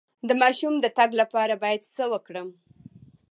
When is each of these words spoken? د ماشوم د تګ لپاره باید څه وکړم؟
د 0.27 0.29
ماشوم 0.41 0.73
د 0.79 0.85
تګ 0.97 1.09
لپاره 1.21 1.53
باید 1.63 1.81
څه 1.95 2.03
وکړم؟ 2.13 2.49